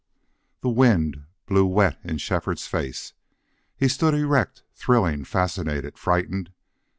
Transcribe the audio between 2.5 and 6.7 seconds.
face. He stood erect, thrilling, fascinated, frightened.